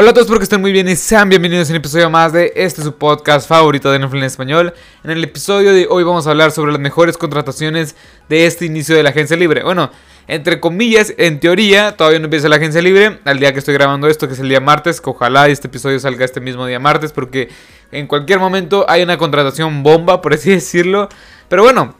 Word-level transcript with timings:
Hola 0.00 0.10
a 0.10 0.12
todos, 0.12 0.26
espero 0.26 0.38
que 0.38 0.44
estén 0.44 0.60
muy 0.60 0.70
bien 0.70 0.88
y 0.88 0.94
sean 0.94 1.28
bienvenidos 1.28 1.68
a 1.68 1.72
un 1.72 1.78
episodio 1.78 2.08
más 2.08 2.32
de 2.32 2.52
este 2.54 2.82
su 2.84 2.94
podcast 2.94 3.48
favorito 3.48 3.90
de 3.90 3.98
NFL 3.98 4.18
en 4.18 4.22
español. 4.22 4.74
En 5.02 5.10
el 5.10 5.24
episodio 5.24 5.72
de 5.72 5.88
hoy 5.90 6.04
vamos 6.04 6.24
a 6.24 6.30
hablar 6.30 6.52
sobre 6.52 6.70
las 6.70 6.80
mejores 6.80 7.18
contrataciones 7.18 7.96
de 8.28 8.46
este 8.46 8.64
inicio 8.64 8.94
de 8.94 9.02
la 9.02 9.10
agencia 9.10 9.36
libre. 9.36 9.64
Bueno, 9.64 9.90
entre 10.28 10.60
comillas, 10.60 11.12
en 11.18 11.40
teoría, 11.40 11.96
todavía 11.96 12.20
no 12.20 12.26
empieza 12.26 12.48
la 12.48 12.54
agencia 12.54 12.80
libre. 12.80 13.18
Al 13.24 13.40
día 13.40 13.52
que 13.52 13.58
estoy 13.58 13.74
grabando 13.74 14.06
esto, 14.06 14.28
que 14.28 14.34
es 14.34 14.38
el 14.38 14.48
día 14.48 14.60
martes, 14.60 15.02
ojalá 15.04 15.48
este 15.48 15.66
episodio 15.66 15.98
salga 15.98 16.24
este 16.24 16.40
mismo 16.40 16.64
día 16.64 16.78
martes, 16.78 17.10
porque 17.10 17.48
en 17.90 18.06
cualquier 18.06 18.38
momento 18.38 18.86
hay 18.88 19.02
una 19.02 19.18
contratación 19.18 19.82
bomba, 19.82 20.22
por 20.22 20.32
así 20.32 20.50
decirlo. 20.50 21.08
Pero 21.48 21.64
bueno, 21.64 21.96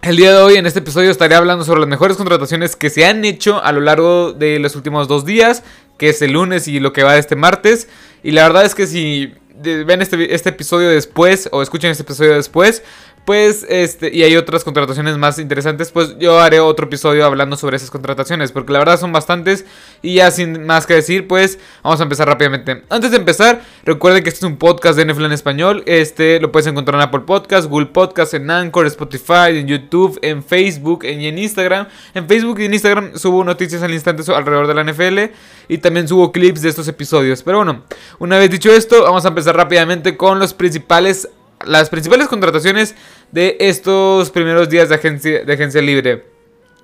el 0.00 0.16
día 0.16 0.32
de 0.32 0.38
hoy 0.38 0.54
en 0.54 0.64
este 0.64 0.78
episodio 0.78 1.10
estaré 1.10 1.34
hablando 1.34 1.64
sobre 1.64 1.80
las 1.80 1.88
mejores 1.88 2.16
contrataciones 2.16 2.76
que 2.76 2.90
se 2.90 3.04
han 3.04 3.24
hecho 3.24 3.62
a 3.62 3.72
lo 3.72 3.80
largo 3.80 4.32
de 4.32 4.58
los 4.58 4.76
últimos 4.76 5.08
dos 5.08 5.26
días 5.26 5.64
que 5.98 6.08
es 6.10 6.22
el 6.22 6.32
lunes 6.32 6.68
y 6.68 6.80
lo 6.80 6.92
que 6.92 7.02
va 7.02 7.16
este 7.16 7.36
martes. 7.36 7.88
Y 8.22 8.32
la 8.32 8.44
verdad 8.44 8.64
es 8.64 8.74
que 8.74 8.86
si 8.86 9.34
ven 9.62 10.02
este, 10.02 10.34
este 10.34 10.50
episodio 10.50 10.88
después 10.88 11.48
o 11.52 11.62
escuchan 11.62 11.90
este 11.90 12.02
episodio 12.02 12.34
después, 12.34 12.82
pues, 13.26 13.66
este, 13.68 14.14
y 14.14 14.22
hay 14.22 14.36
otras 14.36 14.64
contrataciones 14.64 15.18
más 15.18 15.38
interesantes, 15.38 15.90
pues 15.90 16.16
yo 16.18 16.40
haré 16.40 16.60
otro 16.60 16.86
episodio 16.86 17.26
hablando 17.26 17.56
sobre 17.56 17.76
esas 17.76 17.90
contrataciones, 17.90 18.52
porque 18.52 18.72
la 18.72 18.78
verdad 18.78 18.98
son 18.98 19.12
bastantes 19.12 19.66
y 20.00 20.14
ya 20.14 20.30
sin 20.30 20.64
más 20.64 20.86
que 20.86 20.94
decir, 20.94 21.26
pues 21.26 21.58
vamos 21.82 22.00
a 22.00 22.04
empezar 22.04 22.28
rápidamente. 22.28 22.84
Antes 22.88 23.10
de 23.10 23.16
empezar, 23.16 23.62
recuerden 23.84 24.22
que 24.22 24.30
este 24.30 24.38
es 24.38 24.50
un 24.50 24.56
podcast 24.56 24.96
de 24.96 25.12
NFL 25.12 25.24
en 25.24 25.32
español, 25.32 25.82
este 25.86 26.40
lo 26.40 26.52
puedes 26.52 26.68
encontrar 26.68 26.94
en 26.94 27.08
Apple 27.08 27.22
Podcast, 27.26 27.68
Google 27.68 27.86
Podcast, 27.86 28.34
en 28.34 28.48
Anchor, 28.48 28.86
Spotify, 28.86 29.58
en 29.58 29.66
YouTube, 29.66 30.18
en 30.22 30.44
Facebook 30.44 31.04
y 31.04 31.26
en 31.26 31.38
Instagram. 31.38 31.88
En 32.14 32.28
Facebook 32.28 32.60
y 32.60 32.66
en 32.66 32.74
Instagram 32.74 33.16
subo 33.16 33.42
noticias 33.42 33.82
al 33.82 33.92
instante 33.92 34.22
alrededor 34.32 34.68
de 34.68 34.74
la 34.74 34.84
NFL 34.84 35.34
y 35.68 35.78
también 35.78 36.06
subo 36.06 36.30
clips 36.30 36.62
de 36.62 36.68
estos 36.68 36.86
episodios. 36.88 37.42
Pero 37.42 37.58
bueno, 37.58 37.82
una 38.18 38.38
vez 38.38 38.50
dicho 38.50 38.70
esto, 38.70 39.02
vamos 39.02 39.24
a 39.24 39.28
empezar 39.28 39.56
rápidamente 39.56 40.16
con 40.16 40.38
los 40.38 40.54
principales 40.54 41.28
las 41.64 41.88
principales 41.88 42.28
contrataciones 42.28 42.94
de 43.32 43.56
estos 43.60 44.30
primeros 44.30 44.68
días 44.68 44.88
de 44.88 44.94
agencia, 44.94 45.44
de 45.44 45.52
agencia 45.52 45.82
libre. 45.82 46.24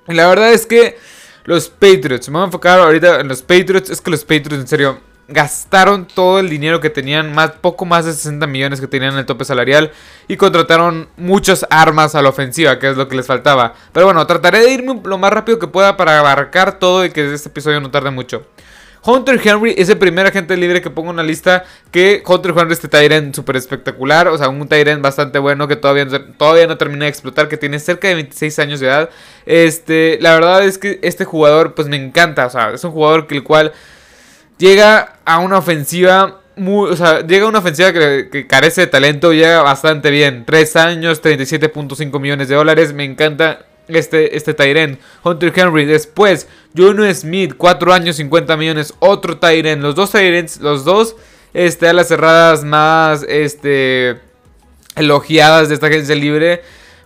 Y 0.07 0.13
la 0.13 0.27
verdad 0.27 0.51
es 0.53 0.65
que 0.65 0.97
los 1.45 1.69
Patriots, 1.69 2.29
me 2.29 2.33
voy 2.33 2.43
a 2.43 2.45
enfocar 2.45 2.79
ahorita 2.79 3.19
en 3.19 3.27
los 3.27 3.41
Patriots, 3.41 3.89
es 3.89 4.01
que 4.01 4.11
los 4.11 4.23
Patriots 4.23 4.61
en 4.61 4.67
serio 4.67 4.99
gastaron 5.27 6.05
todo 6.05 6.39
el 6.39 6.49
dinero 6.49 6.81
que 6.81 6.89
tenían, 6.89 7.33
más, 7.33 7.51
poco 7.51 7.85
más 7.85 8.05
de 8.05 8.13
60 8.13 8.45
millones 8.47 8.81
que 8.81 8.87
tenían 8.87 9.13
en 9.13 9.19
el 9.19 9.25
tope 9.25 9.45
salarial 9.45 9.91
y 10.27 10.35
contrataron 10.37 11.07
muchas 11.17 11.65
armas 11.69 12.15
a 12.15 12.21
la 12.21 12.29
ofensiva, 12.29 12.77
que 12.77 12.89
es 12.89 12.97
lo 12.97 13.07
que 13.07 13.15
les 13.15 13.25
faltaba. 13.25 13.73
Pero 13.93 14.05
bueno, 14.05 14.25
trataré 14.27 14.59
de 14.59 14.71
irme 14.71 14.99
lo 15.03 15.17
más 15.17 15.31
rápido 15.31 15.59
que 15.59 15.67
pueda 15.67 15.95
para 15.97 16.19
abarcar 16.19 16.77
todo 16.77 17.05
y 17.05 17.11
que 17.11 17.33
este 17.33 17.49
episodio 17.49 17.79
no 17.79 17.89
tarde 17.89 18.11
mucho. 18.11 18.45
Hunter 19.05 19.39
Henry 19.43 19.75
es 19.77 19.89
el 19.89 19.97
primer 19.97 20.25
agente 20.25 20.55
libre 20.55 20.81
que 20.81 20.89
pongo 20.89 21.11
en 21.11 21.17
la 21.17 21.23
lista. 21.23 21.65
Que 21.91 22.23
Hunter 22.25 22.53
Henry 22.57 22.73
este 22.73 22.87
Tyrant 22.87 23.35
súper 23.35 23.57
espectacular. 23.57 24.27
O 24.29 24.37
sea, 24.37 24.49
un 24.49 24.67
Tyrant 24.67 25.01
bastante 25.01 25.39
bueno 25.39 25.67
que 25.67 25.75
todavía, 25.75 26.07
todavía 26.37 26.67
no 26.67 26.77
terminé 26.77 27.05
de 27.05 27.09
explotar. 27.09 27.49
Que 27.49 27.57
tiene 27.57 27.79
cerca 27.79 28.07
de 28.07 28.15
26 28.15 28.59
años 28.59 28.79
de 28.79 28.87
edad. 28.87 29.09
Este, 29.45 30.17
la 30.21 30.33
verdad 30.33 30.63
es 30.63 30.77
que 30.77 30.99
este 31.03 31.25
jugador 31.25 31.73
pues 31.75 31.89
me 31.89 31.97
encanta. 31.97 32.45
O 32.45 32.49
sea, 32.49 32.71
es 32.71 32.83
un 32.83 32.91
jugador 32.91 33.27
que 33.27 33.35
el 33.35 33.43
cual 33.43 33.73
llega 34.57 35.17
a 35.25 35.39
una 35.39 35.57
ofensiva 35.57 36.39
muy, 36.55 36.91
o 36.91 36.95
sea, 36.95 37.25
llega 37.25 37.47
una 37.47 37.59
ofensiva 37.59 37.91
que, 37.91 38.29
que, 38.31 38.45
carece 38.45 38.81
de 38.81 38.87
talento, 38.87 39.33
llega 39.33 39.61
bastante 39.63 40.11
bien. 40.11 40.45
3 40.45 40.75
años, 40.77 41.21
37.5 41.21 42.19
millones 42.21 42.47
de 42.47 42.55
dólares. 42.55 42.93
Me 42.93 43.03
encanta 43.03 43.65
este, 43.87 44.35
este. 44.37 44.97
Hunter 45.23 45.53
Henry. 45.55 45.85
Después, 45.85 46.47
Juno 46.75 47.11
Smith, 47.13 47.55
4 47.57 47.93
años, 47.93 48.15
50 48.17 48.57
millones. 48.57 48.93
Otro 48.99 49.37
Tyren. 49.37 49.81
Los 49.81 49.95
dos 49.95 50.11
Tyrens, 50.11 50.59
los 50.61 50.83
dos 50.85 51.15
este, 51.53 51.87
a 51.87 51.93
las 51.93 52.07
cerradas 52.07 52.63
más 52.63 53.23
este, 53.27 54.19
elogiadas 54.95 55.69
de 55.69 55.75
esta 55.75 55.87
agencia 55.87 56.15
libre. 56.15 56.61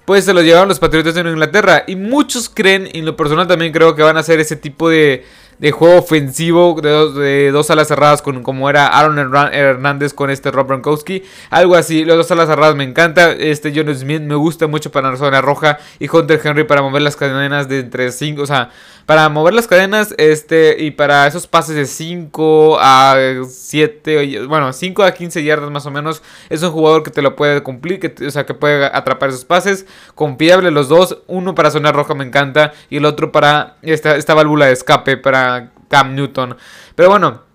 Pues 0.05 0.23
se 0.23 0.33
los 0.33 0.43
llevaron 0.43 0.69
los 0.69 0.79
Patriotas 0.79 1.15
de 1.15 1.21
Inglaterra. 1.21 1.83
Y 1.85 1.95
muchos 1.95 2.49
creen, 2.49 2.89
y 2.93 2.99
en 2.99 3.05
lo 3.05 3.17
personal 3.17 3.47
también 3.47 3.73
creo 3.73 3.95
que 3.95 4.03
van 4.03 4.15
a 4.17 4.21
hacer 4.21 4.39
ese 4.39 4.55
tipo 4.55 4.89
de 4.89 5.25
de 5.59 5.71
juego 5.71 5.97
ofensivo 5.97 6.79
de 6.81 6.89
dos, 6.89 7.15
de 7.15 7.51
dos 7.51 7.69
alas 7.71 7.87
cerradas 7.87 8.21
con, 8.21 8.43
como 8.43 8.69
era 8.69 8.87
Aaron 8.87 9.17
Hernández 9.17 10.13
con 10.13 10.29
este 10.29 10.51
Rob 10.51 10.67
Gronkowski. 10.67 11.23
Algo 11.49 11.75
así, 11.75 12.05
los 12.05 12.17
dos 12.17 12.31
alas 12.31 12.47
cerradas 12.47 12.75
me 12.75 12.83
encanta. 12.83 13.31
Este 13.31 13.73
John 13.75 13.93
Smith 13.95 14.21
me 14.21 14.35
gusta 14.35 14.67
mucho 14.67 14.91
para 14.91 15.11
la 15.11 15.17
zona 15.17 15.41
roja 15.41 15.79
y 15.99 16.09
Hunter 16.09 16.39
Henry 16.43 16.63
para 16.65 16.81
mover 16.81 17.01
las 17.01 17.15
cadenas 17.15 17.67
de 17.67 17.79
entre 17.79 18.11
5, 18.11 18.41
o 18.41 18.45
sea, 18.45 18.69
para 19.07 19.29
mover 19.29 19.53
las 19.53 19.67
cadenas 19.67 20.13
este 20.17 20.83
y 20.83 20.91
para 20.91 21.27
esos 21.27 21.47
pases 21.47 21.77
de 21.77 21.85
5 21.85 22.77
a 22.77 23.15
7, 23.47 24.45
bueno, 24.47 24.73
5 24.73 25.01
a 25.01 25.13
15 25.13 25.45
yardas 25.45 25.71
más 25.71 25.85
o 25.85 25.91
menos. 25.91 26.21
Es 26.49 26.61
un 26.61 26.71
jugador 26.71 27.03
que 27.03 27.09
te 27.09 27.21
lo 27.21 27.37
puede 27.37 27.63
cumplir, 27.63 28.01
que, 28.01 28.13
o 28.27 28.31
sea, 28.31 28.45
que 28.45 28.53
puede 28.53 28.85
atrapar 28.85 29.29
esos 29.29 29.45
pases. 29.45 29.85
Confiable 30.13 30.71
los 30.71 30.89
dos, 30.89 31.19
uno 31.27 31.55
para 31.55 31.71
zona 31.71 31.93
roja 31.93 32.15
me 32.15 32.25
encanta 32.25 32.73
y 32.89 32.97
el 32.97 33.05
otro 33.05 33.31
para 33.31 33.77
esta, 33.81 34.17
esta 34.17 34.33
válvula 34.33 34.65
de 34.65 34.73
escape 34.73 35.15
para 35.15 35.71
Cam 35.87 36.13
Newton. 36.13 36.57
Pero 36.93 37.09
bueno, 37.09 37.46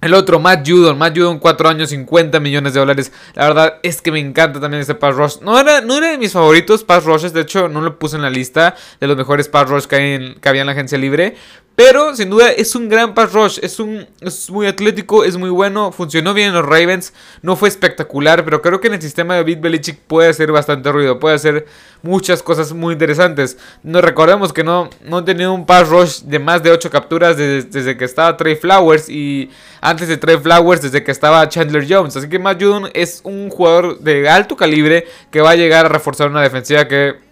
el 0.00 0.14
otro, 0.14 0.38
Matt 0.38 0.68
Judon. 0.68 0.98
Matt 0.98 1.16
Judon, 1.16 1.38
4 1.38 1.68
años, 1.68 1.90
50 1.90 2.38
millones 2.40 2.74
de 2.74 2.80
dólares. 2.80 3.12
La 3.34 3.46
verdad 3.46 3.78
es 3.82 4.02
que 4.02 4.12
me 4.12 4.20
encanta 4.20 4.60
también 4.60 4.80
este 4.80 4.94
pass 4.94 5.16
rush. 5.16 5.36
No 5.40 5.58
era, 5.58 5.80
no 5.80 5.96
era 5.96 6.10
de 6.10 6.18
mis 6.18 6.32
favoritos 6.32 6.84
pass 6.84 7.04
rushes. 7.04 7.32
De 7.32 7.40
hecho, 7.40 7.68
no 7.68 7.80
lo 7.80 7.98
puse 7.98 8.16
en 8.16 8.22
la 8.22 8.30
lista 8.30 8.76
de 9.00 9.06
los 9.06 9.16
mejores 9.16 9.48
pass 9.48 9.68
rush 9.68 9.84
que, 9.84 10.36
que 10.40 10.48
había 10.48 10.60
en 10.60 10.66
la 10.66 10.72
agencia 10.72 10.98
libre. 10.98 11.36
Pero 11.76 12.16
sin 12.16 12.30
duda 12.30 12.50
es 12.50 12.74
un 12.74 12.88
gran 12.88 13.12
pass 13.12 13.34
rush. 13.34 13.58
Es, 13.60 13.78
un, 13.78 14.06
es 14.22 14.50
muy 14.50 14.66
atlético, 14.66 15.24
es 15.24 15.36
muy 15.36 15.50
bueno. 15.50 15.92
Funcionó 15.92 16.32
bien 16.32 16.48
en 16.48 16.54
los 16.54 16.64
Ravens. 16.64 17.12
No 17.42 17.54
fue 17.54 17.68
espectacular, 17.68 18.46
pero 18.46 18.62
creo 18.62 18.80
que 18.80 18.88
en 18.88 18.94
el 18.94 19.02
sistema 19.02 19.34
de 19.34 19.42
Beat 19.42 19.60
Belichick 19.60 19.98
puede 19.98 20.30
hacer 20.30 20.50
bastante 20.50 20.90
ruido. 20.90 21.20
Puede 21.20 21.34
hacer 21.34 21.66
muchas 22.00 22.42
cosas 22.42 22.72
muy 22.72 22.94
interesantes. 22.94 23.58
Nos 23.82 24.02
recordemos 24.02 24.54
que 24.54 24.64
no, 24.64 24.88
no 25.04 25.22
tenido 25.22 25.52
un 25.52 25.66
pass 25.66 25.86
rush 25.86 26.20
de 26.22 26.38
más 26.38 26.62
de 26.62 26.70
8 26.70 26.90
capturas 26.90 27.36
desde, 27.36 27.98
que 27.98 28.06
estaba 28.06 28.38
Trey 28.38 28.56
Flowers. 28.56 29.10
Y 29.10 29.50
antes 29.82 30.08
de 30.08 30.16
Trey 30.16 30.38
Flowers, 30.38 30.80
desde 30.80 31.04
que 31.04 31.12
estaba 31.12 31.46
Chandler 31.46 31.84
Jones. 31.86 32.16
Así 32.16 32.26
que 32.30 32.38
Matt 32.38 32.62
Judon 32.62 32.88
es 32.94 33.20
un 33.22 33.50
jugador 33.50 33.98
de 33.98 34.30
alto 34.30 34.56
calibre 34.56 35.06
que 35.30 35.42
va 35.42 35.50
a 35.50 35.56
llegar 35.56 35.84
a 35.84 35.90
reforzar 35.90 36.30
una 36.30 36.40
defensiva 36.40 36.88
que 36.88 37.25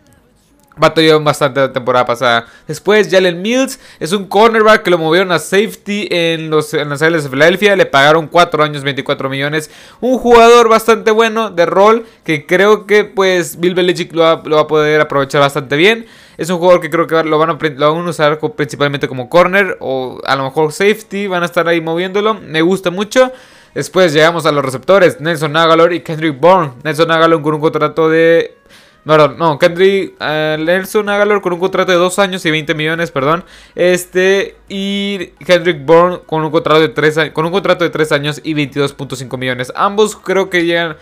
Batalló 0.77 1.21
bastante 1.21 1.61
la 1.61 1.73
temporada 1.73 2.05
pasada. 2.05 2.47
Después, 2.67 3.09
Jalen 3.09 3.41
Mills 3.41 3.79
es 4.01 4.13
un 4.13 4.27
cornerback 4.27 4.83
que 4.83 4.91
lo 4.91 4.99
movieron 4.99 5.31
a 5.31 5.39
safety 5.39 6.09
en, 6.11 6.51
los, 6.51 6.75
en 6.75 6.89
las 6.89 7.01
Islas 7.01 7.23
de 7.23 7.31
Filadelfia. 7.31 7.77
Le 7.77 7.87
pagaron 7.87 8.27
4 8.27 8.65
años, 8.65 8.83
24 8.83 9.31
millones. 9.31 9.71
Un 10.01 10.19
jugador 10.19 10.69
bastante 10.69 11.13
bueno 11.13 11.51
de 11.51 11.65
rol 11.67 12.07
que 12.25 12.45
creo 12.45 12.87
que 12.87 13.05
pues 13.05 13.61
Bill 13.61 13.75
Belichick 13.75 14.13
lo 14.13 14.23
va, 14.23 14.61
a 14.61 14.67
poder 14.67 15.01
aprovechar 15.01 15.41
bastante 15.41 15.77
bien. 15.77 16.07
Es 16.39 16.51
un 16.51 16.59
jugador 16.59 16.81
que 16.81 16.91
creo 16.91 17.07
que 17.07 17.23
lo 17.23 17.39
van, 17.39 17.51
a, 17.51 18.09
usar 18.09 18.41
principalmente 18.57 19.07
como 19.07 19.29
corner 19.29 19.77
o 19.79 20.21
a 20.25 20.35
lo 20.35 20.43
mejor 20.43 20.73
safety. 20.73 21.29
Van 21.29 21.45
a 21.45 21.47
estar 21.47 21.69
ahí 21.69 21.81
moviéndolo. 21.81 22.35
Me 22.35 22.63
gusta 22.63 22.91
mucho. 22.91 23.31
Después 23.75 24.13
llegamos 24.13 24.45
a 24.45 24.51
los 24.51 24.65
receptores. 24.65 25.21
Nelson 25.21 25.57
Agalor 25.57 25.93
y 25.93 26.01
Kendrick 26.01 26.41
Bourne. 26.41 26.73
Nelson 26.83 27.13
Agalor 27.13 27.43
con 27.43 27.55
un 27.55 27.61
contrato 27.61 28.09
de 28.09 28.57
Perdón, 29.05 29.37
no, 29.39 29.59
Kendrick 29.59 30.15
uh, 30.19 30.63
Nelson 30.63 31.09
Agalor 31.11 31.43
con 31.43 31.53
un 31.53 31.61
contrato 31.61 31.93
de 31.93 31.99
2 31.99 32.19
años 32.21 32.45
y 32.47 32.51
20 32.51 32.75
millones, 32.75 33.11
perdón. 33.11 33.45
Este, 33.75 34.57
y 34.69 35.27
Kendrick 35.45 35.85
Bourne 35.85 36.21
con 36.25 36.43
un 36.43 36.51
contrato 36.51 36.81
de 36.81 36.89
3, 36.89 37.31
con 37.33 37.45
un 37.45 37.53
contrato 37.53 37.85
de 37.85 37.91
3 37.91 38.13
años 38.13 38.41
y 38.43 38.55
22.5 38.55 39.37
millones. 39.37 39.73
Ambos 39.77 40.17
creo 40.17 40.49
que 40.49 40.65
llegan 40.65 40.97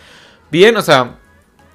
bien, 0.51 0.77
o 0.77 0.83
sea, 0.83 1.17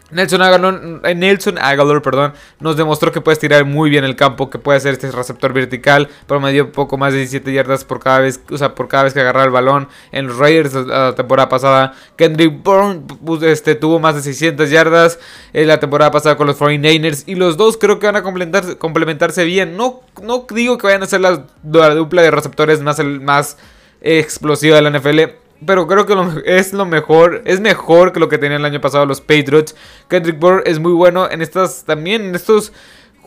Nelson 0.10 0.42
Aguilar, 0.42 1.02
eh, 1.04 1.16
Nelson 1.16 1.56
perdón, 2.02 2.34
nos 2.60 2.78
demostró 2.78 3.12
que 3.12 3.20
puedes 3.20 3.40
tirar 3.40 3.66
muy 3.66 3.90
bien 3.90 4.06
el 4.06 4.16
campo, 4.16 4.50
que 4.50 4.58
puede 4.58 4.78
hacer 4.78 4.94
este 4.94 5.12
receptor 5.12 5.52
vertical, 5.52 6.08
promedió 6.28 6.72
poco 6.72 6.98
más 6.98 7.12
de 7.12 7.20
17 7.20 7.52
yardas 7.52 7.84
por 7.84 8.00
cada 8.00 8.20
vez, 8.20 8.40
o 8.50 8.58
sea, 8.58 8.74
por 8.74 8.88
cada 8.88 9.04
vez 9.04 9.14
que 9.14 9.20
agarraba 9.20 9.46
el 9.46 9.52
balón. 9.52 9.90
En 10.12 10.28
los 10.28 10.38
Raiders 10.38 10.74
la 10.74 11.14
temporada 11.16 11.50
pasada, 11.50 11.94
Kendrick 12.16 12.64
Bourne 12.64 13.04
este, 13.42 13.76
tuvo 13.76 14.00
más 14.00 14.16
de 14.16 14.22
600 14.22 14.70
yardas 14.70 15.20
en 15.52 15.68
la 15.68 15.80
temporada 15.80 16.12
pasada 16.12 16.38
con 16.38 16.48
los 16.48 16.58
49ers 16.58 17.24
y 17.26 17.36
los 17.36 17.58
dos 17.58 17.78
creo 17.78 18.00
que 18.00 18.08
van 18.08 18.16
a 18.16 18.24
complementarse, 18.24 19.44
bien. 19.44 19.76
No, 19.76 20.02
no 20.22 20.46
digo 20.50 20.78
que 20.78 20.88
vayan 20.88 21.04
a 21.04 21.08
ser 21.08 21.20
la, 21.20 21.46
dupla 21.64 22.22
de 22.22 22.32
receptores 22.32 22.82
más, 22.82 23.00
el, 23.00 23.20
más 23.20 23.58
explosiva 24.02 24.78
de 24.78 24.82
la 24.84 24.98
NFL 24.98 25.47
pero 25.66 25.88
creo 25.88 26.06
que 26.06 26.16
es 26.46 26.74
lo 26.74 26.86
mejor. 26.86 27.42
Es 27.46 27.60
mejor 27.60 28.14
que 28.14 28.20
lo 28.20 28.30
que 28.30 28.38
tenían 28.38 28.62
el 28.62 28.66
año 28.66 28.82
pasado 28.82 29.06
los 29.06 29.22
Patriots. 29.22 29.76
Kendrick 30.08 30.40
Bourne 30.40 30.64
es 30.66 30.80
muy 30.80 30.94
bueno 30.94 31.30
en 31.30 31.42
estas 31.42 31.84
también. 31.84 32.24
En 32.24 32.36
estos 32.36 32.72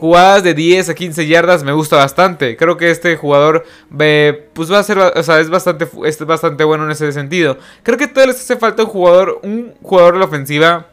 jugadas 0.01 0.43
de 0.43 0.55
10 0.55 0.89
a 0.89 0.95
15 0.95 1.27
yardas 1.27 1.63
me 1.63 1.73
gusta 1.73 1.97
bastante. 1.97 2.57
Creo 2.57 2.77
que 2.77 2.91
este 2.91 3.17
jugador 3.17 3.67
pues 3.91 4.73
va 4.73 4.79
a 4.79 4.83
ser, 4.83 4.99
o 4.99 5.23
sea, 5.23 5.41
es 5.41 5.51
bastante, 5.51 5.87
es 6.05 6.25
bastante 6.25 6.65
bueno 6.65 6.85
en 6.85 6.91
ese 6.91 7.13
sentido. 7.13 7.59
Creo 7.83 7.99
que 7.99 8.07
todavía 8.07 8.33
les 8.33 8.43
hace 8.43 8.57
falta 8.57 8.85
un 8.85 8.89
jugador, 8.89 9.41
un 9.43 9.75
jugador 9.83 10.15
de 10.15 10.21
la 10.21 10.25
ofensiva 10.25 10.87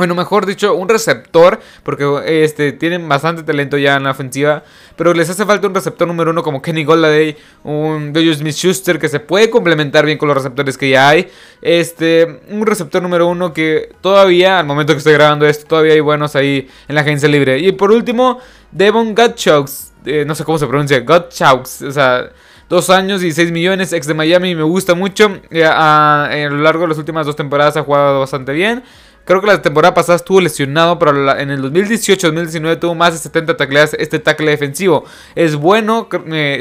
Bueno, 0.00 0.14
mejor 0.14 0.46
dicho, 0.46 0.74
un 0.74 0.88
receptor, 0.88 1.60
porque 1.82 2.06
este, 2.42 2.72
tienen 2.72 3.06
bastante 3.06 3.42
talento 3.42 3.76
ya 3.76 3.96
en 3.96 4.04
la 4.04 4.12
ofensiva, 4.12 4.62
pero 4.96 5.12
les 5.12 5.28
hace 5.28 5.44
falta 5.44 5.66
un 5.66 5.74
receptor 5.74 6.08
número 6.08 6.30
uno 6.30 6.42
como 6.42 6.62
Kenny 6.62 6.84
Golladay, 6.84 7.36
un 7.64 8.14
Jojo 8.14 8.32
Smith 8.32 8.54
Schuster 8.54 8.98
que 8.98 9.10
se 9.10 9.20
puede 9.20 9.50
complementar 9.50 10.06
bien 10.06 10.16
con 10.16 10.28
los 10.28 10.38
receptores 10.38 10.78
que 10.78 10.88
ya 10.88 11.10
hay. 11.10 11.28
Este, 11.60 12.40
un 12.48 12.64
receptor 12.64 13.02
número 13.02 13.26
uno 13.26 13.52
que 13.52 13.94
todavía, 14.00 14.58
al 14.58 14.64
momento 14.64 14.94
que 14.94 14.98
estoy 15.00 15.12
grabando 15.12 15.44
esto, 15.44 15.66
todavía 15.66 15.92
hay 15.92 16.00
buenos 16.00 16.34
ahí 16.34 16.66
en 16.88 16.94
la 16.94 17.02
agencia 17.02 17.28
libre. 17.28 17.58
Y 17.58 17.72
por 17.72 17.90
último, 17.90 18.38
Devon 18.72 19.14
Gutchaux, 19.14 19.92
eh, 20.06 20.24
no 20.26 20.34
sé 20.34 20.44
cómo 20.44 20.56
se 20.56 20.66
pronuncia, 20.66 21.00
Gutchaux, 21.00 21.82
o 21.82 21.92
sea... 21.92 22.30
Dos 22.70 22.88
años 22.88 23.24
y 23.24 23.32
6 23.32 23.50
millones, 23.50 23.92
ex 23.92 24.06
de 24.06 24.14
Miami, 24.14 24.54
me 24.54 24.62
gusta 24.62 24.94
mucho. 24.94 25.40
Eh, 25.50 25.64
a, 25.64 26.30
lo 26.48 26.58
largo 26.58 26.82
de 26.82 26.90
las 26.90 26.98
últimas 26.98 27.26
dos 27.26 27.34
temporadas 27.34 27.76
ha 27.76 27.82
jugado 27.82 28.20
bastante 28.20 28.52
bien. 28.52 28.84
Creo 29.24 29.40
que 29.40 29.46
la 29.46 29.62
temporada 29.62 29.94
pasada 29.94 30.16
estuvo 30.16 30.40
lesionado, 30.40 30.98
pero 30.98 31.38
en 31.38 31.50
el 31.50 31.62
2018-2019 31.62 32.80
tuvo 32.80 32.94
más 32.94 33.12
de 33.12 33.18
70 33.20 33.56
tacleadas 33.56 33.94
este 33.98 34.18
tackle 34.18 34.50
defensivo. 34.50 35.04
Es 35.34 35.54
bueno, 35.54 36.08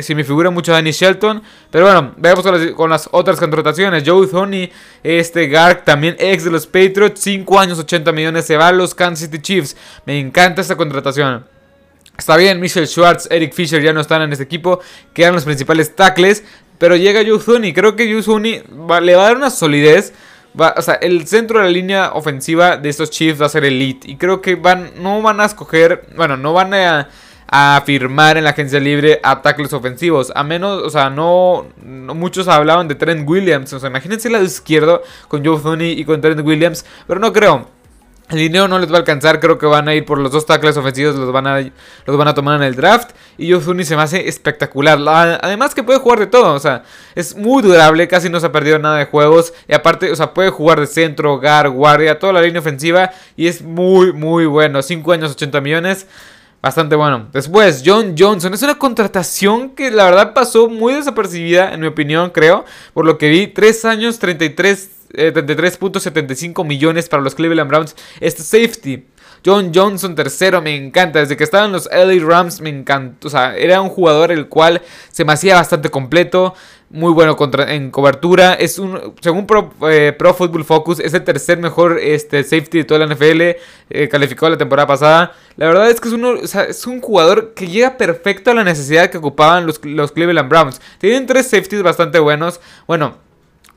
si 0.02 0.14
me 0.14 0.24
figura 0.24 0.52
mucho 0.52 0.72
Danny 0.72 0.92
Shelton. 0.92 1.42
Pero 1.72 1.86
bueno, 1.86 2.14
veamos 2.18 2.46
con 2.76 2.90
las, 2.90 3.10
otras 3.12 3.40
contrataciones. 3.40 4.04
Joe 4.06 4.28
Thorney, 4.28 4.72
este 5.04 5.48
Gark, 5.48 5.84
también 5.84 6.16
ex 6.20 6.44
de 6.44 6.52
los 6.52 6.68
Patriots, 6.68 7.22
5 7.22 7.60
años, 7.60 7.80
80 7.80 8.12
millones, 8.12 8.46
se 8.46 8.56
va 8.56 8.68
a 8.68 8.72
los 8.72 8.94
Kansas 8.94 9.30
City 9.30 9.42
Chiefs. 9.42 9.76
Me 10.06 10.20
encanta 10.20 10.62
esta 10.62 10.76
contratación. 10.76 11.46
Está 12.20 12.36
bien, 12.36 12.60
Michelle 12.60 12.86
Schwartz, 12.86 13.28
Eric 13.32 13.54
Fisher 13.54 13.82
ya 13.82 13.94
no 13.94 14.02
están 14.02 14.22
en 14.22 14.34
este 14.34 14.44
equipo, 14.44 14.82
quedan 15.14 15.34
los 15.34 15.46
principales 15.46 15.96
tackles. 15.96 16.44
Pero 16.78 16.96
llega 16.96 17.22
Joe 17.26 17.40
Thorney, 17.40 17.74
creo 17.74 17.96
que 17.96 18.12
Joe 18.12 18.24
Thorney 18.24 18.64
le 19.02 19.16
va 19.16 19.24
a 19.24 19.28
dar 19.28 19.38
una 19.38 19.50
solidez 19.50 20.14
o 20.60 20.82
sea, 20.82 20.96
el 20.96 21.28
centro 21.28 21.60
de 21.60 21.66
la 21.66 21.72
línea 21.72 22.12
ofensiva 22.14 22.78
de 22.78 22.90
estos 22.90 23.10
Chiefs 23.10 23.42
va 23.42 23.46
a 23.48 23.50
ser 23.50 23.66
elite. 23.66 24.10
Y 24.10 24.18
creo 24.18 24.42
que 24.42 24.56
van, 24.56 24.92
no 25.02 25.22
van 25.22 25.40
a 25.40 25.46
escoger, 25.46 26.06
bueno, 26.16 26.38
no 26.38 26.54
van 26.54 26.74
a, 26.74 27.10
a 27.48 27.82
firmar 27.86 28.38
en 28.38 28.44
la 28.44 28.52
agencia 28.52 28.80
libre 28.80 29.20
a 29.24 29.42
tackles 29.42 29.74
ofensivos. 29.74 30.32
A 30.36 30.44
menos, 30.44 30.84
o 30.84 30.90
sea, 30.90 31.10
no, 31.10 31.66
muchos 31.84 32.48
hablaban 32.48 32.88
de 32.88 32.96
Trent 32.96 33.28
Williams. 33.28 33.74
O 33.74 33.80
sea, 33.80 33.90
imagínense 33.90 34.28
el 34.28 34.34
lado 34.34 34.46
izquierdo 34.46 35.02
con 35.28 35.44
Joe 35.44 35.60
Thuney 35.60 36.00
y 36.00 36.06
con 36.06 36.22
Trent 36.22 36.42
Williams. 36.46 36.86
Pero 37.08 37.20
no 37.20 37.34
creo. 37.34 37.79
El 38.30 38.38
dinero 38.38 38.68
no 38.68 38.78
les 38.78 38.92
va 38.92 38.96
a 38.96 39.00
alcanzar, 39.00 39.40
creo 39.40 39.58
que 39.58 39.66
van 39.66 39.88
a 39.88 39.96
ir 39.96 40.06
por 40.06 40.20
los 40.20 40.32
dos 40.32 40.46
tackles 40.46 40.78
ofensivos, 40.78 41.16
los 41.16 41.32
van 41.32 41.48
a, 41.48 41.60
los 42.06 42.16
van 42.16 42.28
a 42.28 42.36
tomar 42.36 42.58
en 42.58 42.68
el 42.68 42.76
draft. 42.76 43.10
Y 43.40 43.48
Yozuni 43.48 43.84
se 43.84 43.96
me 43.96 44.04
hace 44.04 44.28
espectacular. 44.28 45.00
Además 45.42 45.74
que 45.74 45.82
puede 45.82 45.98
jugar 45.98 46.20
de 46.20 46.28
todo, 46.28 46.54
o 46.54 46.60
sea, 46.60 46.84
es 47.16 47.36
muy 47.36 47.64
durable, 47.64 48.08
casi 48.08 48.30
no 48.30 48.40
se 48.40 48.46
ha 48.46 48.52
perdido 48.52 48.78
nada 48.78 48.98
de 48.98 49.06
juegos. 49.06 49.52
Y 49.68 49.74
aparte, 49.74 50.12
o 50.12 50.16
sea, 50.16 50.32
puede 50.36 50.52
jugar 50.52 50.80
de 50.80 50.86
centro, 50.86 51.34
hogar, 51.34 51.72
guardia, 51.72 52.20
toda 52.20 52.34
la 52.34 52.42
línea 52.44 52.60
ofensiva. 52.60 53.10
Y 53.36 53.48
es 53.48 53.64
muy, 53.64 54.14
muy 54.14 54.46
bueno. 54.46 54.84
5 54.84 55.12
años, 55.12 55.32
80 55.32 55.60
millones. 55.62 56.06
Bastante 56.62 56.96
bueno. 56.96 57.30
Después, 57.34 57.82
John 57.84 58.14
Johnson. 58.16 58.54
Es 58.54 58.62
una 58.62 58.78
contratación 58.78 59.72
que 59.72 59.90
la 59.90 60.04
verdad 60.04 60.34
pasó 60.36 60.70
muy 60.70 60.94
desapercibida, 60.94 61.74
en 61.74 61.80
mi 61.80 61.88
opinión, 61.88 62.30
creo. 62.30 62.64
Por 62.94 63.08
lo 63.08 63.18
que 63.18 63.30
vi, 63.30 63.48
3 63.48 63.86
años, 63.86 64.20
33 64.20 64.99
33.75 65.14 66.66
millones 66.66 67.10
para 67.10 67.24
los 67.24 67.36
Cleveland 67.36 67.70
Browns. 67.70 67.96
Este 68.20 68.44
safety. 68.44 69.06
John 69.46 69.72
Johnson 69.74 70.16
tercero, 70.16 70.62
me 70.62 70.76
encanta. 70.76 71.20
Desde 71.20 71.38
que 71.38 71.44
estaba 71.44 71.66
en 71.66 71.72
los 71.72 71.90
LA 71.92 72.26
Rams 72.26 72.62
me 72.62 72.70
encantó. 72.70 73.28
O 73.28 73.32
sea, 73.32 73.56
era 73.56 73.82
un 73.82 73.90
jugador 73.90 74.32
el 74.32 74.48
cual 74.48 74.82
se 75.12 75.24
me 75.26 75.34
hacía 75.34 75.56
bastante 75.56 75.90
completo. 75.90 76.54
Muy 76.92 77.14
bueno 77.14 77.36
contra, 77.36 77.74
en 77.74 77.92
cobertura. 77.92 78.56
Es 78.56 78.80
un, 78.80 79.14
según 79.22 79.46
Pro, 79.46 79.72
eh, 79.90 80.14
Pro, 80.18 80.34
Football 80.34 80.66
Focus, 80.66 81.00
es 81.00 81.14
el 81.14 81.24
tercer 81.24 81.60
mejor 81.60 82.00
este, 82.00 82.44
safety 82.44 82.80
de 82.80 82.84
toda 82.84 83.06
la 83.06 83.14
NFL. 83.14 83.42
Eh, 83.92 84.10
calificado 84.10 84.50
la 84.50 84.58
temporada 84.58 84.88
pasada. 84.88 85.34
La 85.56 85.68
verdad 85.68 85.90
es 85.90 86.02
que 86.02 86.08
es, 86.08 86.14
uno, 86.16 86.36
es 86.36 86.88
un 86.88 87.00
jugador 87.00 87.54
que 87.54 87.68
llega 87.68 87.96
perfecto 87.98 88.52
a 88.52 88.56
la 88.56 88.64
necesidad 88.64 89.10
que 89.10 89.20
ocupaban 89.20 89.68
los, 89.68 89.84
los 89.86 90.12
Cleveland 90.12 90.50
Browns. 90.50 90.82
Tienen 90.98 91.28
tres 91.28 91.48
safeties 91.48 91.84
bastante 91.84 92.18
buenos. 92.18 92.60
Bueno, 92.88 93.18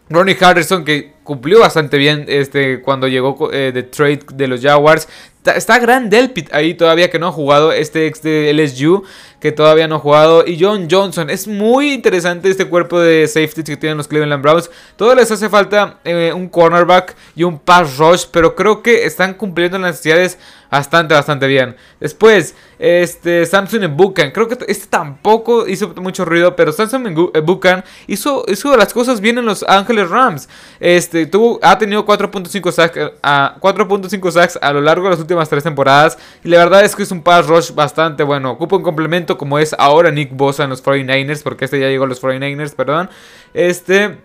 Ronnie 0.08 0.37
Harrison 0.40 0.84
que 0.84 1.12
cumplió 1.25 1.61
bastante 1.61 1.99
bien 1.99 2.25
este, 2.29 2.83
cuando 2.83 3.09
llegó 3.09 3.53
eh, 3.53 3.73
de 3.73 3.83
trade 3.83 4.21
de 4.35 4.49
los 4.49 4.61
Jaguars. 4.61 5.09
Está, 5.44 5.81
Gran 5.81 6.09
Delpit 6.09 6.55
ahí 6.55 6.75
todavía 6.75 7.11
que 7.11 7.19
no 7.19 7.29
ha 7.29 7.33
jugado. 7.33 7.73
Este 7.73 8.06
ex 8.06 8.23
de 8.23 8.53
LSU 8.53 9.03
que 9.41 9.50
todavía 9.50 9.89
no 9.89 9.97
ha 9.97 9.99
jugado. 9.99 10.47
Y 10.47 10.56
John 10.61 10.87
Johnson. 10.89 11.29
Es 11.29 11.49
muy 11.49 11.93
interesante 11.93 12.49
este 12.49 12.67
cuerpo 12.67 13.00
de 13.00 13.27
safeties 13.27 13.67
que 13.67 13.77
tienen 13.77 13.99
los 13.99 14.06
Cleveland 14.06 14.41
Browns. 14.41 14.71
Todo 14.94 15.15
les 15.17 15.31
hace 15.33 15.49
falta 15.49 15.99
eh, 16.05 16.33
un 16.33 16.49
cornerback 16.49 17.17
y 17.35 17.43
un 17.43 17.59
pass 17.59 17.99
rush. 17.99 18.27
Pero 18.31 18.55
creo 18.55 18.83
que 18.83 19.05
están 19.05 19.35
cumpliendo 19.35 19.79
las 19.79 19.93
necesidades 19.93 20.39
bastante, 20.71 21.15
bastante 21.15 21.49
bien. 21.49 21.77
Después, 21.99 22.55
este, 22.79 23.44
Samsung 23.44 23.97
Buchan. 23.97 24.31
Creo 24.31 24.47
que 24.47 24.56
este 24.69 24.87
tampoco 24.87 25.67
hizo 25.67 25.93
mucho 25.97 26.25
ruido. 26.25 26.55
Pero 26.55 26.73
Samsung 26.73 27.33
Buchan 27.44 27.83
hizo, 28.06 28.44
hizo 28.47 28.77
las 28.77 28.94
cosas 28.94 29.21
bien 29.21 29.39
en 29.39 29.44
los 29.44 29.65
Ángeles 29.65 30.09
Rams. 30.09 30.49
Este, 30.79 31.27
tuvo, 31.27 31.59
ha 31.62 31.77
tenido 31.79 32.06
4.5 32.06 32.71
sacks, 32.71 32.99
a, 33.23 33.56
4.5 33.61 34.31
sacks 34.31 34.59
a 34.62 34.73
lo 34.73 34.81
largo 34.81 35.06
de 35.06 35.11
las 35.11 35.21
últimas 35.32 35.49
tres 35.49 35.64
temporadas. 35.64 36.19
Y 36.44 36.49
la 36.49 36.58
verdad 36.58 36.84
es 36.84 36.94
que 36.94 37.02
es 37.02 37.11
un 37.11 37.23
pass 37.23 37.46
rush 37.46 37.73
bastante 37.73 38.23
bueno. 38.23 38.52
Ocupa 38.52 38.76
un 38.76 38.82
complemento 38.82 39.38
como 39.38 39.58
es 39.58 39.75
ahora 39.79 40.11
Nick 40.11 40.34
Bosa 40.34 40.64
en 40.64 40.70
los 40.70 40.84
49ers. 40.84 41.43
Porque 41.43 41.64
este 41.64 41.81
ya 41.81 41.88
llegó 41.88 42.05
a 42.05 42.08
los 42.08 42.23
49ers, 42.23 42.75
perdón. 42.75 43.11
Este... 43.55 44.19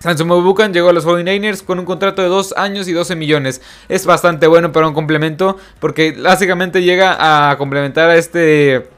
Samsung 0.00 0.42
Bucan 0.42 0.72
llegó 0.72 0.88
a 0.88 0.94
los 0.94 1.06
49ers 1.06 1.62
con 1.62 1.78
un 1.78 1.84
contrato 1.84 2.22
de 2.22 2.28
2 2.28 2.54
años 2.56 2.88
y 2.88 2.92
12 2.92 3.16
millones. 3.16 3.60
Es 3.90 4.06
bastante 4.06 4.46
bueno 4.46 4.72
para 4.72 4.88
un 4.88 4.94
complemento 4.94 5.58
porque 5.78 6.12
básicamente 6.12 6.80
llega 6.82 7.50
a 7.50 7.58
complementar 7.58 8.08
a 8.08 8.16
este 8.16 8.88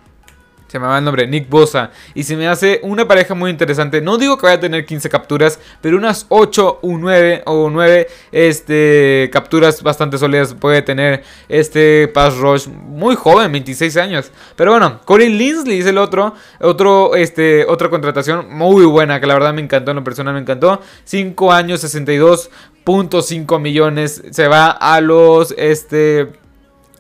se 0.73 0.79
me 0.79 0.87
va 0.87 0.97
el 0.97 1.05
nombre, 1.05 1.27
Nick 1.27 1.51
Bosa. 1.51 1.91
Y 2.15 2.23
se 2.23 2.35
me 2.35 2.49
hace 2.49 2.81
una 2.83 3.07
pareja 3.07 3.35
muy 3.35 3.51
interesante. 3.51 4.01
No 4.01 4.17
digo 4.17 4.39
que 4.39 4.47
vaya 4.47 4.57
a 4.57 4.61
tener 4.61 4.87
15 4.87 5.11
capturas, 5.11 5.59
pero 5.83 5.99
unas 5.99 6.25
8 6.31 6.79
o 6.81 6.97
9 6.97 7.43
o 7.45 7.69
9 7.69 8.09
este, 8.33 9.29
capturas 9.31 9.83
bastante 9.83 10.17
sólidas 10.17 10.55
puede 10.55 10.81
tener 10.81 11.25
este 11.51 12.09
Pass 12.09 12.39
Rush. 12.39 12.69
Muy 12.69 13.17
joven, 13.17 13.53
26 13.53 13.99
años. 13.99 14.33
Pero 14.57 14.71
bueno, 14.71 15.03
Corey 15.05 15.29
Linsley 15.29 15.81
es 15.81 15.87
el 15.87 15.99
otro. 15.99 16.37
otro 16.59 17.17
este, 17.17 17.67
otra 17.67 17.91
contratación 17.91 18.47
muy 18.49 18.87
buena 18.87 19.21
que 19.21 19.27
la 19.27 19.35
verdad 19.35 19.53
me 19.53 19.61
encantó. 19.61 19.91
En 19.91 19.99
lo 19.99 20.05
personal 20.05 20.33
me 20.33 20.41
encantó. 20.41 20.81
5 21.05 21.53
años, 21.53 21.85
62.5 21.85 23.61
millones. 23.61 24.23
Se 24.31 24.49
va 24.49 24.71
a 24.71 25.03
los... 25.03 25.55
Este, 25.59 26.41